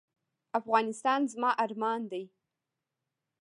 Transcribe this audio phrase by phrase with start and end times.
[0.59, 2.23] افغانستان زما ارمان دی